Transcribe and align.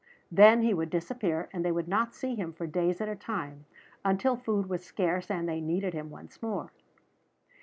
Then 0.31 0.63
he 0.63 0.73
would 0.73 0.89
disappear, 0.89 1.47
and 1.53 1.63
they 1.63 1.71
would 1.71 1.87
not 1.87 2.15
see 2.15 2.33
him 2.33 2.53
for 2.53 2.65
days 2.65 3.01
at 3.01 3.07
a 3.07 3.15
time, 3.15 3.65
until 4.03 4.35
food 4.35 4.67
was 4.67 4.83
scarce 4.83 5.29
and 5.29 5.47
they 5.47 5.61
needed 5.61 5.93
him 5.93 6.09
once 6.09 6.41
more. 6.41 6.71